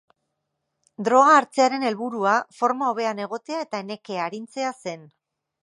[1.07, 5.09] Droga hartzearen helburua forma hobean egotea eta nekea arintzea zen.